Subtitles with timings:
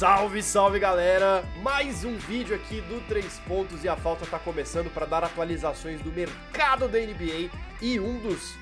[0.00, 1.44] Salve, salve galera!
[1.62, 6.00] Mais um vídeo aqui do 3 Pontos e a falta tá começando para dar atualizações
[6.00, 7.50] do mercado da NBA
[7.82, 8.54] e um dos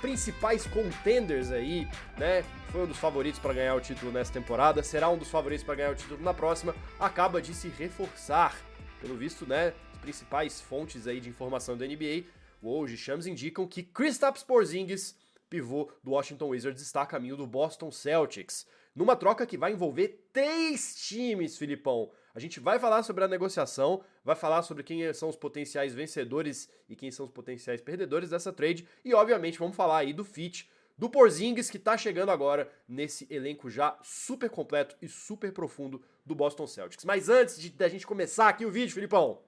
[0.00, 2.44] principais contenders aí, né?
[2.72, 5.76] Foi um dos favoritos para ganhar o título nessa temporada, será um dos favoritos para
[5.76, 8.56] ganhar o título na próxima, acaba de se reforçar.
[9.00, 9.72] Pelo visto, né?
[9.92, 12.24] As principais fontes aí de informação da NBA,
[12.60, 15.14] hoje chams indicam que Kristaps Porzingis,
[15.48, 20.28] pivô do Washington Wizards, está a caminho do Boston Celtics numa troca que vai envolver
[20.32, 22.10] três times, Filipão.
[22.34, 26.68] A gente vai falar sobre a negociação, vai falar sobre quem são os potenciais vencedores
[26.88, 30.68] e quem são os potenciais perdedores dessa trade e, obviamente, vamos falar aí do fit
[30.98, 36.34] do Porzingis que tá chegando agora nesse elenco já super completo e super profundo do
[36.34, 37.04] Boston Celtics.
[37.04, 39.40] Mas antes da gente começar aqui o vídeo, Filipão,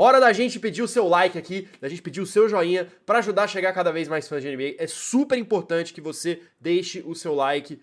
[0.00, 3.18] Hora da gente pedir o seu like aqui, da gente pedir o seu joinha para
[3.18, 4.76] ajudar a chegar cada vez mais fãs de NBA.
[4.78, 7.82] É super importante que você deixe o seu like.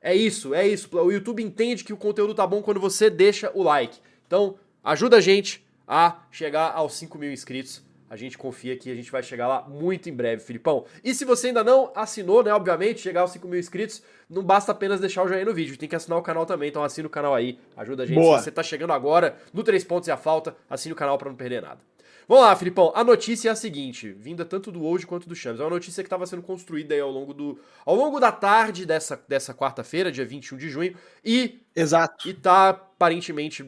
[0.00, 0.88] É isso, é isso.
[0.96, 3.98] O YouTube entende que o conteúdo tá bom quando você deixa o like.
[4.28, 7.82] Então, ajuda a gente a chegar aos 5 mil inscritos.
[8.08, 10.84] A gente confia que a gente vai chegar lá muito em breve, Filipão.
[11.02, 14.72] E se você ainda não assinou, né, obviamente, chegar aos 5 mil inscritos, não basta
[14.72, 17.10] apenas deixar o joinha no vídeo, tem que assinar o canal também, então assina o
[17.10, 18.16] canal aí, ajuda a gente.
[18.16, 18.38] Boa.
[18.38, 21.28] Se você tá chegando agora no 3 pontos e a falta, assine o canal para
[21.28, 21.80] não perder nada.
[22.28, 22.90] Vamos lá, Filipão.
[22.94, 25.60] A notícia é a seguinte, vinda tanto do hoje quanto do Chams.
[25.60, 28.84] É uma notícia que estava sendo construída aí ao longo do ao longo da tarde
[28.84, 32.28] dessa, dessa quarta-feira, dia 21 de junho, e Exato.
[32.28, 33.62] E tá aparentemente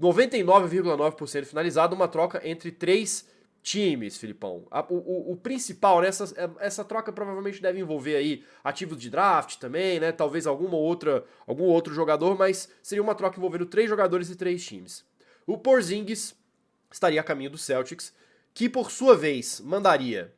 [0.00, 3.28] 99,9% finalizado uma troca entre três
[3.62, 4.66] times, Filipão.
[4.88, 6.08] O, o, o, principal, né?
[6.08, 10.12] Essa, essa troca provavelmente deve envolver aí ativos de draft também, né?
[10.12, 14.64] Talvez alguma outra, algum outro jogador, mas seria uma troca envolvendo três jogadores e três
[14.64, 15.04] times.
[15.46, 16.34] O Porzingis
[16.90, 18.14] estaria a caminho do Celtics,
[18.54, 20.32] que por sua vez mandaria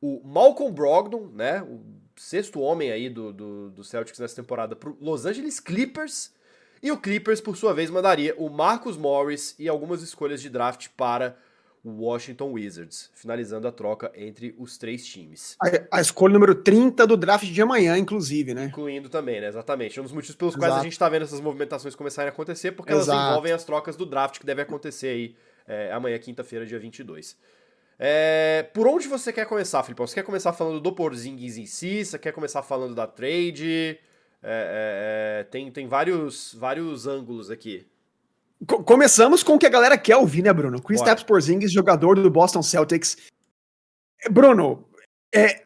[0.00, 1.62] o Malcolm Brogdon, né?
[1.62, 1.80] O
[2.16, 6.32] sexto homem aí do, do, do Celtics nessa temporada, para Los Angeles Clippers.
[6.82, 10.88] E o Clippers, por sua vez, mandaria o Marcus Morris e algumas escolhas de draft
[10.96, 11.38] para
[11.84, 15.56] Washington Wizards, finalizando a troca entre os três times.
[15.60, 18.66] A, a, escolha número 30 do draft de amanhã, inclusive, né?
[18.66, 19.48] Incluindo também, né?
[19.48, 19.98] Exatamente.
[19.98, 20.70] Um dos motivos pelos Exato.
[20.70, 23.10] quais a gente está vendo essas movimentações começarem a acontecer, porque Exato.
[23.10, 27.36] elas envolvem as trocas do draft que deve acontecer aí é, amanhã, quinta-feira, dia 22.
[27.98, 30.06] É, por onde você quer começar, Filipão?
[30.06, 32.04] Você quer começar falando do Porzingis em si?
[32.04, 33.98] Você quer começar falando da trade?
[34.42, 37.86] É, é, é tem, tem vários, vários ângulos aqui.
[38.66, 40.80] Começamos com o que a galera quer ouvir, né, Bruno?
[40.80, 43.16] Chris Tapps Porzingis, jogador do Boston Celtics.
[44.30, 44.86] Bruno,
[45.34, 45.62] é,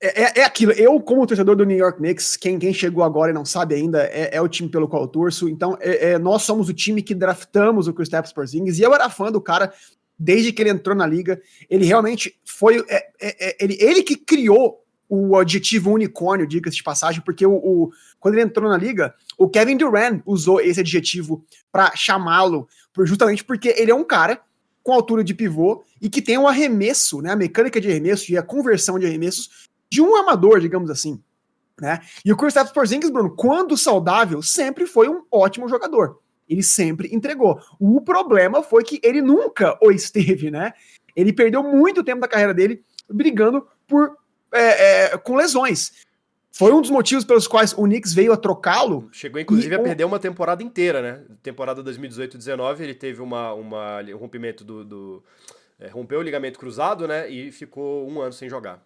[0.00, 0.72] é, é, aquilo.
[0.72, 4.04] Eu, como torcedor do New York Knicks, quem, quem chegou agora e não sabe ainda,
[4.04, 5.48] é, é o time pelo qual eu torço.
[5.48, 8.78] Então, é, é nós somos o time que draftamos o Chris Tapps Porzingis.
[8.78, 9.72] E eu era fã do cara
[10.18, 11.40] desde que ele entrou na liga.
[11.68, 12.84] Ele realmente foi.
[12.88, 18.34] É, ele, ele que criou o adjetivo unicórnio, diga-se de passagem, porque o, o, quando
[18.34, 22.68] ele entrou na liga, o Kevin Durant usou esse adjetivo para chamá-lo,
[23.04, 24.40] justamente porque ele é um cara
[24.82, 28.36] com altura de pivô e que tem um arremesso, né, a mecânica de arremesso e
[28.36, 31.22] a conversão de arremessos de um amador, digamos assim.
[31.80, 32.00] Né?
[32.24, 36.18] E o Kristaps Porzingis, Bruno, quando saudável, sempre foi um ótimo jogador.
[36.48, 37.60] Ele sempre entregou.
[37.78, 40.72] O problema foi que ele nunca o esteve, né?
[41.14, 44.16] Ele perdeu muito tempo da carreira dele brigando por
[44.52, 45.92] é, é, com lesões.
[46.50, 49.08] Foi um dos motivos pelos quais o Knicks veio a trocá-lo.
[49.12, 51.20] Chegou, inclusive, a perder uma temporada inteira, né?
[51.42, 54.84] Temporada 2018-19, ele teve uma, uma, um rompimento do.
[54.84, 55.22] do
[55.78, 57.30] é, rompeu o ligamento cruzado, né?
[57.30, 58.82] E ficou um ano sem jogar.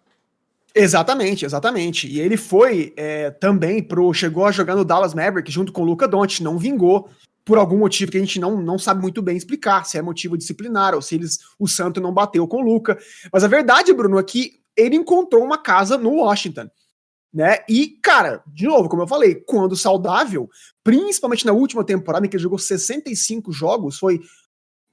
[0.75, 2.07] Exatamente, exatamente.
[2.07, 4.13] E ele foi é, também pro.
[4.13, 7.09] Chegou a jogar no Dallas Maverick junto com o Luca Doncic, não vingou
[7.45, 10.37] por algum motivo que a gente não, não sabe muito bem explicar, se é motivo
[10.37, 12.97] disciplinar ou se eles, o Santo não bateu com o Luca.
[13.31, 16.69] Mas a verdade, Bruno, é que ele encontrou uma casa no Washington.
[17.33, 17.57] Né?
[17.67, 20.47] E, cara, de novo, como eu falei, quando saudável,
[20.83, 24.21] principalmente na última temporada em que ele jogou 65 jogos, foi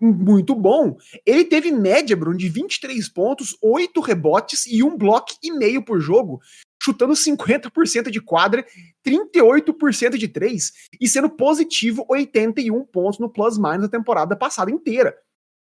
[0.00, 0.96] muito bom.
[1.26, 6.00] Ele teve média, Bruno, de 23 pontos, 8 rebotes e um bloco e meio por
[6.00, 6.40] jogo,
[6.82, 8.64] chutando 50% de quadra,
[9.06, 15.14] 38% de 3 e sendo positivo 81 pontos no plus-minus na temporada passada inteira.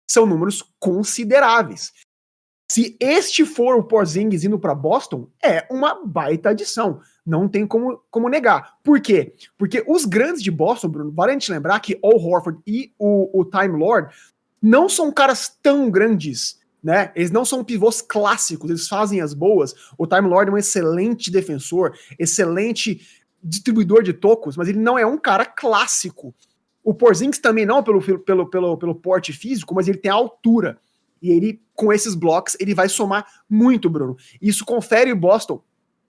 [0.10, 1.92] São números consideráveis.
[2.74, 7.02] Se este for o Porzingis indo para Boston, é uma baita adição.
[7.26, 8.78] Não tem como, como negar.
[8.82, 9.34] Por quê?
[9.58, 13.42] Porque os grandes de Boston, Bruno, vale a gente lembrar que o Horford e o,
[13.42, 14.16] o Time Lord
[14.62, 17.12] não são caras tão grandes, né?
[17.14, 19.76] Eles não são pivôs clássicos, eles fazem as boas.
[19.98, 23.06] O Time Lord é um excelente defensor, excelente
[23.44, 26.34] distribuidor de tocos, mas ele não é um cara clássico.
[26.82, 30.80] O Porzingis também não pelo, pelo, pelo, pelo porte físico, mas ele tem a altura.
[31.22, 34.18] E ele, com esses blocos, ele vai somar muito, Bruno.
[34.42, 35.62] Isso confere o Boston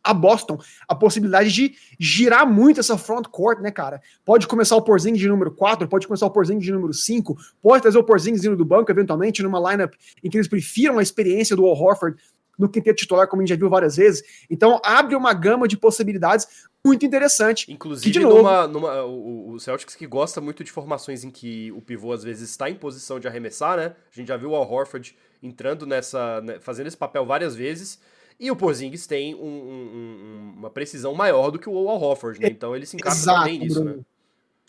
[0.02, 4.00] a Boston a possibilidade de girar muito essa front court, né, cara?
[4.24, 7.82] Pode começar o Porzingis de número 4, pode começar o Porzingis de número 5, pode
[7.82, 11.64] trazer o Porzingis do banco, eventualmente, numa lineup em que eles prefiram a experiência do
[11.64, 12.20] Al Horford
[12.62, 14.22] no quinteto titular, como a gente já viu várias vezes.
[14.48, 16.46] Então, abre uma gama de possibilidades
[16.84, 17.70] muito interessante.
[17.70, 21.70] Inclusive, que, novo, numa, numa, o, o Celtics que gosta muito de formações em que
[21.72, 23.94] o pivô às vezes está em posição de arremessar, né?
[24.10, 28.00] A gente já viu o Al Horford entrando nessa, né, fazendo esse papel várias vezes.
[28.38, 32.48] E o Porzingis tem um, um, uma precisão maior do que o Al Horford, né?
[32.48, 33.96] Então ele se encaixa bem nisso, né?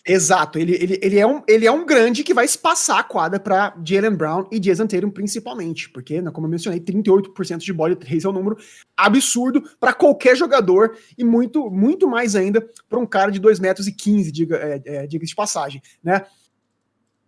[0.05, 3.39] Exato, ele, ele, ele, é um, ele é um grande que vai espaçar a quadra
[3.39, 7.95] para Jalen Brown e Jason Tatum principalmente, porque, né, como eu mencionei, 38% de bola
[7.95, 8.57] 3 é um número
[8.97, 13.87] absurdo para qualquer jogador e muito muito mais ainda para um cara de 2 metros
[13.87, 16.25] e 15, diga, é, é, diga de passagem, né?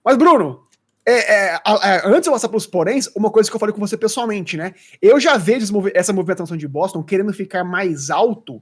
[0.04, 0.66] Mas Bruno,
[1.06, 3.74] é, é, é, antes de eu passar para os poréns, uma coisa que eu falei
[3.74, 4.74] com você pessoalmente, né?
[5.02, 8.62] Eu já vejo essa movimentação de Boston querendo ficar mais alto,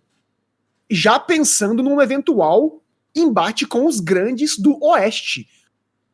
[0.88, 2.82] já pensando num eventual
[3.15, 5.48] embate com os grandes do Oeste.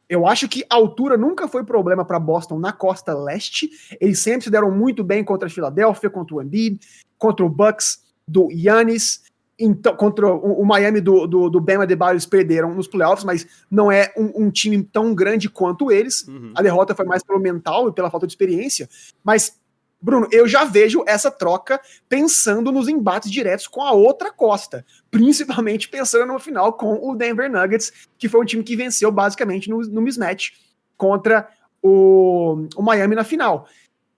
[0.10, 3.70] Eu acho que a altura nunca foi problema para Boston na costa leste.
[4.02, 6.80] Eles sempre se deram muito bem contra a Filadélfia, contra o Embiid,
[7.16, 9.22] contra o Bucks do Yannis.
[9.60, 13.46] Então, contra o, o Miami do, do, do Bam Adebayo, eles perderam nos playoffs, mas
[13.70, 16.28] não é um, um time tão grande quanto eles.
[16.28, 16.54] Uhum.
[16.56, 18.90] A derrota foi mais pelo mental e pela falta de experiência.
[19.24, 19.59] Mas
[20.02, 25.90] Bruno, eu já vejo essa troca pensando nos embates diretos com a outra costa, principalmente
[25.90, 29.80] pensando no final com o Denver Nuggets, que foi um time que venceu basicamente no,
[29.80, 30.52] no mismatch
[30.96, 31.50] contra
[31.82, 33.68] o, o Miami na final.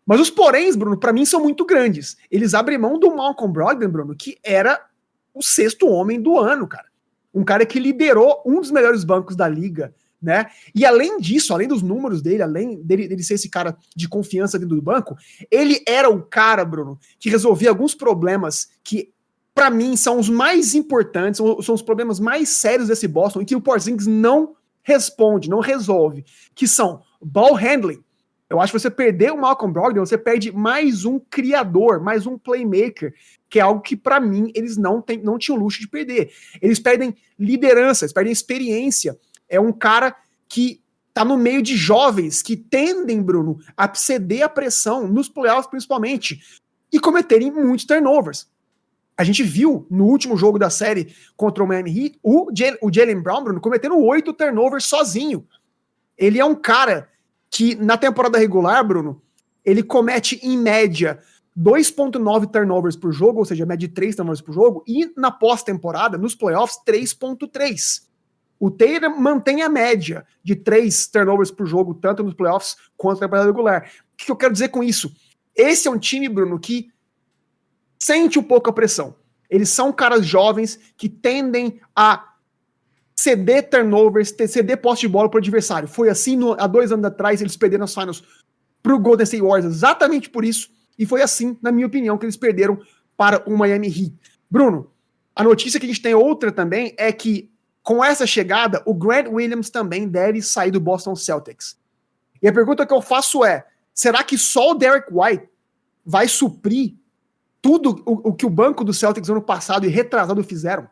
[0.06, 2.18] Mas os poréns, Bruno, para mim são muito grandes.
[2.30, 4.84] Eles abrem mão do Malcolm Brogdon, Bruno, que era
[5.34, 6.88] o sexto homem do ano, cara.
[7.34, 10.48] Um cara que liderou um dos melhores bancos da liga né?
[10.76, 14.60] E além disso, além dos números dele, além dele, dele ser esse cara de confiança
[14.60, 15.16] dentro do banco,
[15.50, 19.12] ele era o cara, Bruno, que resolvia alguns problemas que
[19.54, 23.56] para mim são os mais importantes, são os problemas mais sérios desse Boston e que
[23.56, 26.24] o Porzingis não responde, não resolve,
[26.56, 28.02] que são ball handling.
[28.50, 32.38] Eu acho que você perder o Malcolm Brogdon, você perde mais um criador, mais um
[32.38, 33.14] playmaker,
[33.50, 36.32] que é algo que para mim eles não, tem, não tinham luxo de perder.
[36.62, 39.18] Eles perdem liderança, eles perdem experiência
[39.52, 40.16] é um cara
[40.48, 40.82] que
[41.14, 46.42] tá no meio de jovens que tendem, Bruno, a ceder a pressão nos playoffs principalmente
[46.92, 48.50] e cometerem muitos turnovers.
[49.18, 52.48] A gente viu no último jogo da série contra o Miami Heat o,
[52.82, 55.46] o Jalen Brown, Bruno, cometendo oito turnovers sozinho.
[56.18, 57.10] Ele é um cara
[57.50, 59.22] que na temporada regular, Bruno,
[59.66, 61.20] ele comete em média
[61.58, 66.18] 2.9 turnovers por jogo, ou seja, média de 3 turnovers por jogo, e na pós-temporada,
[66.18, 68.11] nos playoffs, 3.3.
[68.62, 73.26] O Tatum mantém a média de três turnovers por jogo, tanto nos playoffs quanto na
[73.26, 73.92] temporada regular.
[74.14, 75.12] O que eu quero dizer com isso?
[75.56, 76.92] Esse é um time, Bruno, que
[77.98, 79.16] sente um pouco a pressão.
[79.50, 82.36] Eles são caras jovens que tendem a
[83.16, 85.88] ceder turnovers, ceder posse de bola para o adversário.
[85.88, 88.24] Foi assim no, há dois anos atrás, eles perderam as finals
[88.84, 90.70] para o Golden State Warriors, exatamente por isso.
[91.00, 92.80] E foi assim, na minha opinião, que eles perderam
[93.18, 94.14] para o Miami Heat.
[94.48, 94.92] Bruno,
[95.36, 97.51] a notícia que a gente tem outra também é que
[97.84, 101.78] com essa chegada, o Grant Williams também deve sair do Boston Celtics.
[102.42, 105.50] E a pergunta que eu faço é: será que só o Derek White
[106.06, 106.96] vai suprir
[107.62, 110.88] tudo o, o que o banco do Celtics ano passado e retrasado fizeram?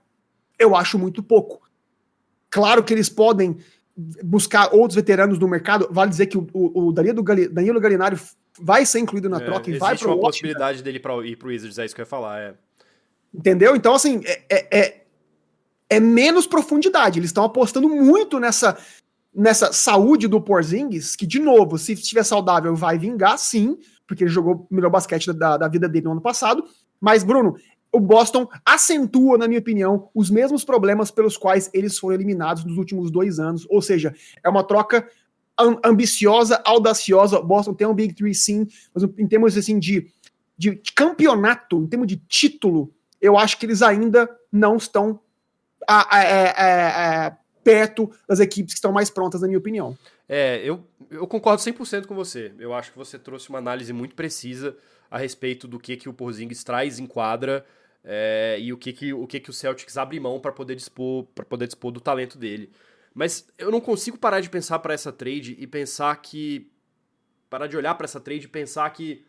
[0.58, 1.62] Eu acho muito pouco.
[2.50, 3.58] Claro que eles podem
[4.24, 5.88] buscar outros veteranos no mercado.
[5.92, 8.18] Vale dizer que o, o, o Danilo, Danilo Galinari
[8.60, 11.36] vai ser incluído na é, troca e vai para o uma possibilidade dele pra, ir
[11.36, 12.40] para o Wizards, é isso que eu ia falar.
[12.40, 12.54] É.
[13.34, 13.76] Entendeu?
[13.76, 15.06] Então, assim, é, é,
[15.90, 17.20] é menos profundidade.
[17.20, 18.78] Eles estão apostando muito nessa
[19.34, 23.78] nessa saúde do Porzingis, que, de novo, se estiver saudável, vai vingar, sim,
[24.08, 26.66] porque ele jogou o melhor basquete da, da vida dele no ano passado.
[27.00, 27.56] Mas, Bruno,
[27.92, 32.78] o Boston acentua, na minha opinião, os mesmos problemas pelos quais eles foram eliminados nos
[32.78, 33.66] últimos dois anos.
[33.70, 35.08] Ou seja, é uma troca
[35.84, 37.42] ambiciosa, audaciosa.
[37.42, 40.08] Boston tem um Big Three, sim, mas em termos assim, de,
[40.58, 42.92] de campeonato, em termos de título,
[43.22, 45.20] eu acho que eles ainda não estão
[45.88, 49.98] a, a, a, perto das equipes que estão mais prontas, na minha opinião.
[50.28, 52.54] É, eu, eu concordo 100% com você.
[52.60, 54.76] Eu acho que você trouxe uma análise muito precisa
[55.10, 57.66] a respeito do que, que o Porzingis traz em quadra
[58.04, 61.26] é, e o que, que, o que, que o Celtics abre mão para poder dispor
[61.36, 62.72] para poder dispor do talento dele.
[63.14, 66.72] Mas eu não consigo parar de pensar para essa trade e pensar que
[67.50, 69.26] parar de olhar para essa trade e pensar que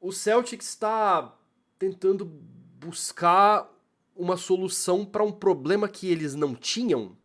[0.00, 1.36] o Celtics está
[1.78, 3.68] tentando buscar
[4.16, 7.16] uma solução para um problema que eles não tinham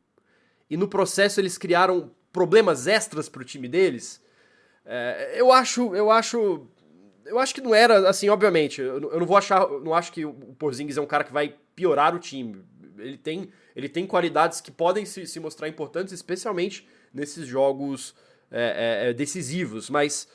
[0.70, 4.22] e no processo eles criaram problemas extras para o time deles.
[4.86, 6.68] É, eu acho, eu acho
[7.26, 10.26] eu acho que não era, assim, obviamente, eu, eu não vou achar, não acho que
[10.26, 12.64] o Porzingis é um cara que vai piorar o time.
[12.98, 18.16] Ele tem, ele tem qualidades que podem se, se mostrar importantes, especialmente nesses jogos
[18.52, 20.28] é, é, é decisivos, mas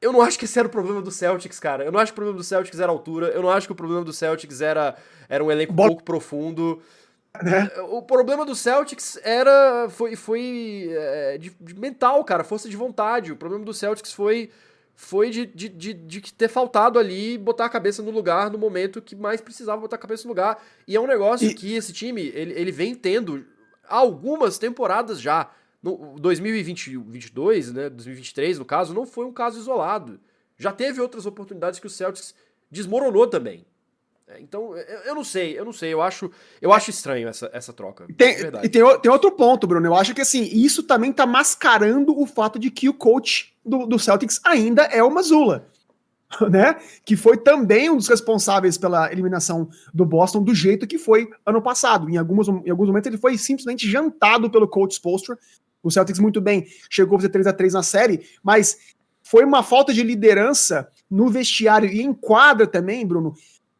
[0.00, 1.84] eu não acho que esse era o problema do Celtics, cara.
[1.84, 3.28] Eu não acho que o problema do Celtics era a altura.
[3.28, 4.96] Eu não acho que o problema do Celtics era,
[5.28, 5.86] era um elenco Bo...
[5.86, 6.82] pouco profundo.
[7.42, 7.70] Né?
[7.88, 13.30] O problema do Celtics era foi, foi é, de, de, mental, cara, força de vontade.
[13.30, 14.50] O problema do Celtics foi
[14.94, 19.00] foi de, de, de, de, ter faltado ali botar a cabeça no lugar no momento
[19.00, 20.62] que mais precisava botar a cabeça no lugar.
[20.86, 21.54] E é um negócio e...
[21.54, 23.46] que esse time ele, ele vem tendo
[23.88, 25.50] algumas temporadas já.
[25.82, 30.20] No 2022, né, 2023 no caso, não foi um caso isolado.
[30.58, 32.34] Já teve outras oportunidades que o Celtics
[32.70, 33.64] desmoronou também.
[34.30, 36.30] É, então, eu não sei, eu não sei, eu acho,
[36.62, 38.06] eu acho estranho essa, essa troca.
[38.16, 39.86] Tem, e tem, tem outro ponto, Bruno.
[39.86, 43.86] Eu acho que assim, isso também tá mascarando o fato de que o coach do,
[43.86, 45.66] do Celtics ainda é o Mazula.
[46.48, 46.76] Né?
[47.04, 51.60] Que foi também um dos responsáveis pela eliminação do Boston do jeito que foi ano
[51.60, 52.08] passado.
[52.08, 55.36] Em alguns, em alguns momentos ele foi simplesmente jantado pelo coach Spolstra
[55.82, 58.78] o Celtics muito bem chegou a fazer 3 a 3 na série, mas
[59.22, 63.34] foi uma falta de liderança no vestiário e em quadra também, Bruno,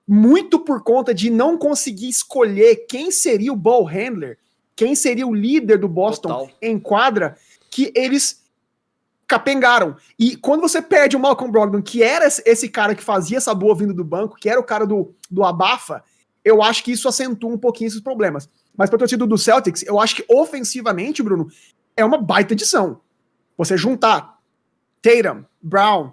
[0.06, 4.38] muito por conta de não conseguir escolher quem seria o ball handler,
[4.74, 6.50] quem seria o líder do Boston Total.
[6.60, 7.36] em quadra,
[7.70, 8.40] que eles
[9.28, 9.96] capengaram.
[10.18, 13.76] E quando você perde o Malcolm Brogdon, que era esse cara que fazia essa boa
[13.76, 16.02] vindo do banco, que era o cara do, do abafa,
[16.44, 18.48] eu acho que isso acentua um pouquinho esses problemas.
[18.76, 21.48] Mas para o torcedor do Celtics, eu acho que ofensivamente, Bruno,
[22.00, 23.00] é uma baita edição.
[23.56, 24.38] Você juntar
[25.02, 26.12] Tatum, Brown,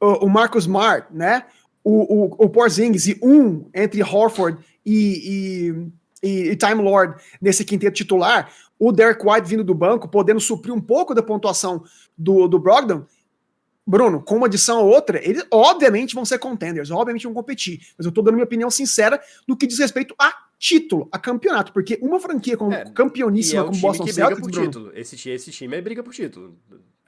[0.00, 1.44] o, o Marcus Smart, né?
[1.82, 5.72] O, o, o Porzingis e um entre Horford e,
[6.22, 10.40] e, e, e Time Lord nesse quinteto titular, o Derek White vindo do banco, podendo
[10.40, 11.84] suprir um pouco da pontuação
[12.18, 13.04] do, do Brogdon,
[13.86, 17.80] Bruno, com uma adição ou outra, eles obviamente vão ser contenders, obviamente vão competir.
[17.96, 21.72] Mas eu tô dando minha opinião sincera no que diz respeito a título, a campeonato,
[21.72, 24.66] porque uma franquia com, é, campeoníssima é um como Boston que Celtics, briga por Bruno,
[24.66, 24.92] título.
[24.94, 26.56] Esse, esse time é briga por título.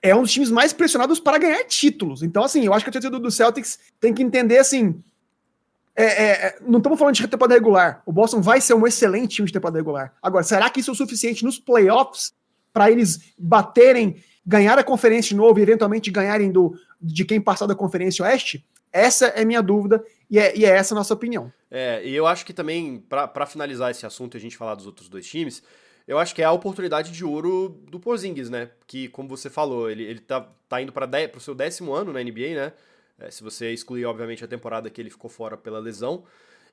[0.03, 2.23] É um dos times mais pressionados para ganhar títulos.
[2.23, 5.03] Então, assim, eu acho que a torcida do Celtics tem que entender assim.
[5.97, 8.03] É, é, é não estamos falando de temporada regular.
[8.07, 10.15] O Boston vai ser um excelente time de temporada regular.
[10.23, 12.33] Agora, será que isso é o suficiente nos playoffs
[12.73, 17.67] para eles baterem, ganhar a conferência de novo e eventualmente ganharem do, de quem passar
[17.67, 18.65] da conferência oeste?
[18.93, 21.53] Essa é minha dúvida e é, e é essa a nossa opinião.
[21.71, 24.87] É, e eu acho que também, para finalizar esse assunto e a gente falar dos
[24.87, 25.63] outros dois times,
[26.07, 28.71] eu acho que é a oportunidade de ouro do Porzingis, né?
[28.87, 31.07] Que, como você falou, ele, ele tá, tá indo para
[31.37, 32.73] o seu décimo ano na NBA, né?
[33.19, 36.25] É, se você excluir, obviamente, a temporada que ele ficou fora pela lesão.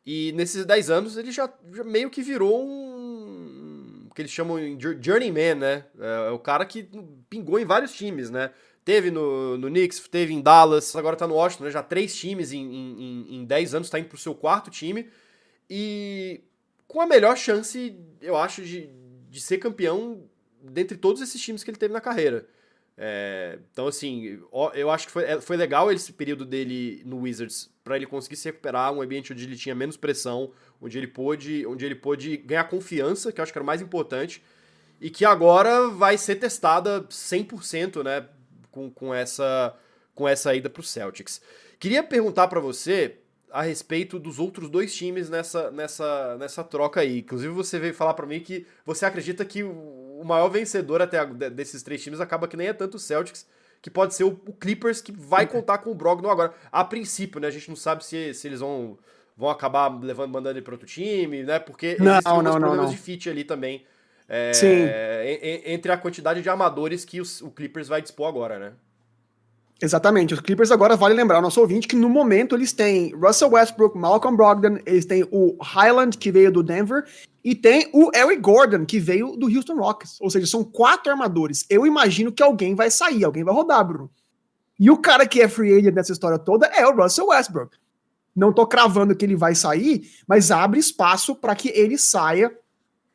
[0.06, 4.08] E nesses 10 anos ele já, já meio que virou um.
[4.16, 5.86] que eles chamam de journeyman, né?
[6.00, 6.88] É, é o cara que
[7.30, 8.52] pingou em vários times, né?
[8.86, 11.72] Teve no, no Knicks, teve em Dallas, agora tá no Washington, né?
[11.72, 15.10] já três times em, em, em 10 anos, tá indo pro seu quarto time.
[15.68, 16.42] E
[16.88, 18.88] com a melhor chance, eu acho, de,
[19.28, 20.24] de ser campeão
[20.62, 22.48] dentre todos esses times que ele teve na carreira.
[22.98, 24.40] É, então, assim,
[24.74, 28.36] eu acho que foi, é, foi legal esse período dele no Wizards para ele conseguir
[28.36, 32.38] se recuperar, um ambiente onde ele tinha menos pressão, onde ele pôde, onde ele pôde
[32.38, 34.42] ganhar confiança, que eu acho que era o mais importante,
[35.02, 38.28] e que agora vai ser testada 100%, né,
[38.76, 39.74] com, com essa
[40.14, 41.42] com essa ida para o Celtics.
[41.78, 43.18] Queria perguntar para você
[43.52, 47.20] a respeito dos outros dois times nessa, nessa, nessa troca aí.
[47.20, 51.26] Inclusive, você veio falar para mim que você acredita que o maior vencedor até a,
[51.26, 53.46] desses três times acaba que nem é tanto o Celtics,
[53.82, 56.54] que pode ser o, o Clippers, que vai contar com o Brogdon agora.
[56.72, 57.48] A princípio, né?
[57.48, 58.98] A gente não sabe se, se eles vão,
[59.36, 61.60] vão acabar levando, mandando ele para outro time, né?
[61.60, 62.90] Porque não, existem não, problemas não, não.
[62.90, 63.86] de fit ali também
[64.28, 68.74] é, entre a quantidade de armadores que os, o Clippers vai dispor agora, né?
[69.82, 70.34] Exatamente.
[70.34, 73.98] Os Clippers agora vale lembrar ao nosso ouvinte que no momento eles têm Russell Westbrook,
[73.98, 77.04] Malcolm Brogdon, eles têm o Highland que veio do Denver
[77.44, 80.20] e tem o Eric Gordon que veio do Houston Rockets.
[80.22, 81.66] Ou seja, são quatro armadores.
[81.70, 84.10] Eu imagino que alguém vai sair, alguém vai rodar, Bruno.
[84.80, 87.78] E o cara que é free agent nessa história toda é o Russell Westbrook.
[88.36, 92.52] Não tô cravando que ele vai sair, mas abre espaço para que ele saia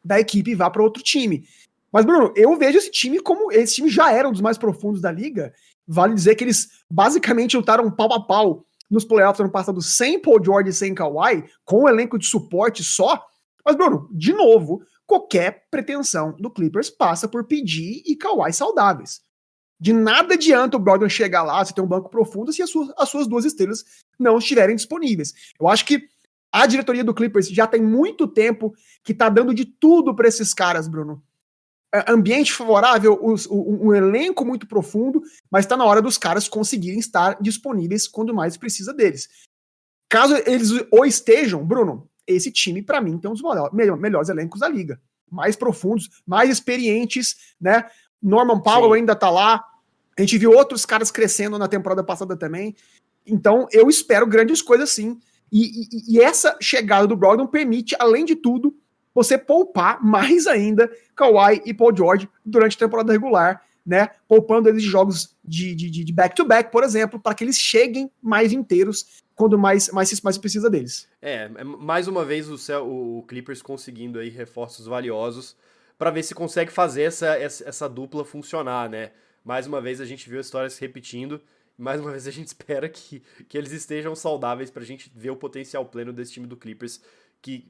[0.04, 1.44] da equipe e vá para outro time.
[1.92, 3.50] Mas, Bruno, eu vejo esse time como.
[3.52, 5.52] Esse time já era um dos mais profundos da liga.
[5.86, 10.42] Vale dizer que eles basicamente lutaram pau a pau nos playoffs ano passado sem Paul
[10.44, 13.24] George e sem Kawhi, com um elenco de suporte só.
[13.64, 19.20] Mas, Bruno, de novo, qualquer pretensão do Clippers passa por pedir e Kawhi saudáveis.
[19.78, 22.92] De nada adianta o Brogdon chegar lá, se tem um banco profundo, se as suas,
[22.98, 23.82] as suas duas estrelas
[24.18, 25.32] não estiverem disponíveis.
[25.58, 26.06] Eu acho que
[26.52, 30.52] a diretoria do Clippers já tem muito tempo que tá dando de tudo para esses
[30.52, 31.22] caras, Bruno.
[31.92, 36.48] é, ambiente favorável, os, um, um elenco muito profundo, mas está na hora dos caras
[36.48, 39.28] conseguirem estar disponíveis quando mais precisa deles.
[40.08, 43.42] Caso eles o estejam, Bruno, esse time, para mim, tem um dos
[43.72, 45.00] melhores, melhores elencos da liga.
[45.30, 47.88] Mais profundos, mais experientes, né?
[48.20, 48.96] Norman Powell Sim.
[48.98, 49.64] ainda tá lá.
[50.18, 52.76] A gente viu outros caras crescendo na temporada passada também.
[53.24, 55.18] Então, eu espero grandes coisas sim.
[55.52, 58.74] E, e, e essa chegada do Brogdon permite, além de tudo,
[59.14, 64.10] você poupar mais ainda Kawhi e Paul George durante a temporada regular, né?
[64.28, 69.58] Poupando eles de jogos de back-to-back, por exemplo, para que eles cheguem mais inteiros quando
[69.58, 71.08] mais, mais, mais precisa deles.
[71.22, 75.56] É, é mais uma vez o, o Clippers conseguindo aí reforços valiosos
[75.98, 79.12] para ver se consegue fazer essa, essa, essa, dupla funcionar, né?
[79.42, 81.40] Mais uma vez a gente viu a história se repetindo.
[81.80, 85.30] Mais uma vez a gente espera que, que eles estejam saudáveis para a gente ver
[85.30, 87.00] o potencial pleno desse time do Clippers,
[87.40, 87.66] que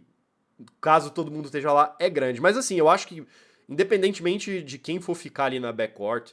[0.81, 2.40] caso todo mundo esteja lá, é grande.
[2.40, 3.25] Mas assim, eu acho que,
[3.69, 6.33] independentemente de quem for ficar ali na backcourt,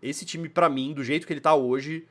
[0.00, 2.06] esse time, para mim, do jeito que ele tá hoje,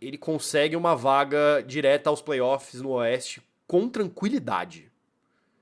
[0.00, 4.89] ele consegue uma vaga direta aos playoffs no Oeste com tranquilidade.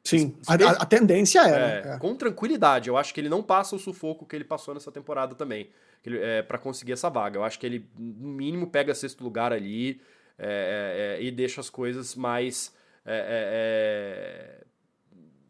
[0.09, 2.89] Sim, a, a, tendência é, é, é, Com tranquilidade.
[2.89, 5.69] Eu acho que ele não passa o sufoco que ele passou nessa temporada também.
[6.07, 7.39] É, para conseguir essa vaga.
[7.39, 10.01] Eu acho que ele, no mínimo, pega sexto lugar ali
[10.39, 12.73] é, é, e deixa as coisas mais.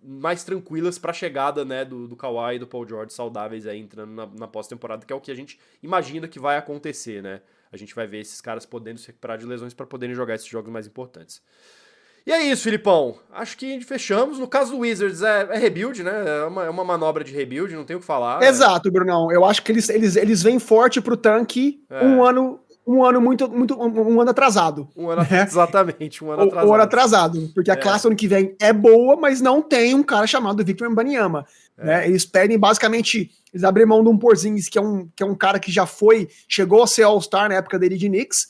[0.03, 3.79] Mais tranquilas para a chegada né, do, do Kawhi e do Paul George saudáveis aí
[3.79, 7.43] entrando na, na pós-temporada, que é o que a gente imagina que vai acontecer, né?
[7.71, 10.47] A gente vai ver esses caras podendo se recuperar de lesões para poderem jogar esses
[10.47, 11.43] jogos mais importantes.
[12.27, 13.17] E é isso, Filipão.
[13.33, 14.39] Acho que fechamos.
[14.39, 16.13] No caso do Wizards, é, é rebuild, né?
[16.27, 18.43] É uma, é uma, manobra de rebuild, não tem o que falar.
[18.43, 19.33] Exato, Brunão.
[19.33, 22.05] Eu acho que eles, eles, eles vêm forte pro tanque é.
[22.05, 24.89] um ano um ano muito, muito um, ano atrasado.
[24.97, 25.43] Um ano, né?
[25.43, 26.69] Exatamente, um ano atrasado.
[26.69, 27.77] Um ano atrasado, porque a é.
[27.77, 31.45] classe ano que vem é boa, mas não tem um cara chamado Victor Mbanyama.
[31.77, 31.85] É.
[31.85, 32.09] Né?
[32.09, 35.35] Eles pedem basicamente, eles abrem mão de um Porzingis, que é um, que é um
[35.35, 38.49] cara que já foi, chegou a ser All-Star na época dele de Knicks,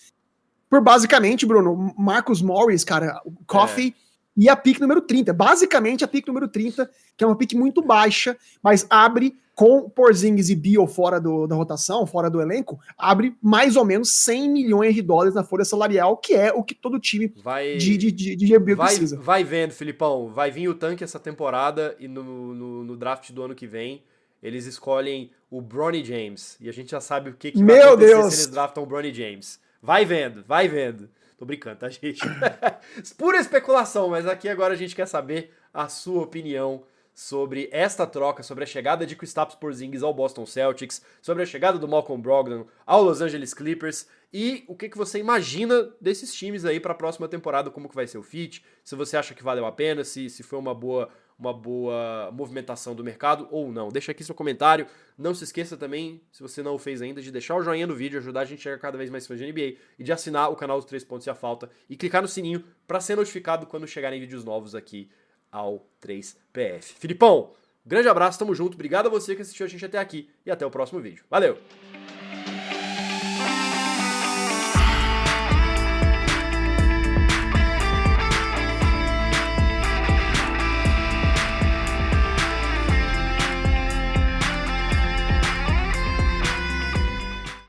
[0.69, 3.95] por basicamente, Bruno, Marcus Morris, cara, o Coffee...
[4.05, 4.09] É
[4.41, 5.33] e a pick número 30.
[5.33, 10.49] Basicamente a pick número 30, que é uma pick muito baixa, mas abre com Porzingis
[10.51, 14.95] e Bio fora do, da rotação, fora do elenco, abre mais ou menos 100 milhões
[14.95, 18.37] de dólares na folha salarial, que é o que todo time vai, de, de, de,
[18.37, 19.19] de vai, precisa.
[19.19, 20.29] Vai vendo, Filipão.
[20.29, 24.05] Vai vir o tanque essa temporada e no, no, no draft do ano que vem
[24.41, 26.57] eles escolhem o Bronny James.
[26.61, 28.35] E a gente já sabe o que, que Meu vai acontecer Deus.
[28.35, 29.59] se eles draftam o Bronny James.
[29.83, 31.09] Vai vendo, vai vendo.
[31.37, 32.21] Tô brincando, tá, gente?
[33.17, 38.45] Pura especulação, mas aqui agora a gente quer saber a sua opinião sobre esta troca,
[38.45, 42.67] sobre a chegada de Kristaps Porzingis ao Boston Celtics, sobre a chegada do Malcolm Brogdon
[42.87, 46.97] ao Los Angeles Clippers e o que, que você imagina desses times aí para a
[46.97, 50.05] próxima temporada, como que vai ser o fit, se você acha que valeu a pena,
[50.05, 51.09] se, se foi uma boa
[51.39, 53.91] uma boa movimentação do mercado ou não.
[53.91, 54.87] Deixa aqui seu comentário.
[55.17, 57.95] Não se esqueça também, se você não o fez ainda, de deixar o joinha no
[57.95, 60.51] vídeo, ajudar a gente a chegar cada vez mais fãs de NBA e de assinar
[60.51, 63.67] o canal dos 3 pontos e a falta e clicar no sininho para ser notificado
[63.67, 65.09] quando chegarem vídeos novos aqui
[65.51, 66.83] ao 3PF.
[66.83, 67.53] Filipão,
[67.87, 68.75] grande abraço, tamo junto.
[68.75, 71.25] Obrigado a você que assistiu a gente até aqui e até o próximo vídeo.
[71.31, 71.59] Valeu!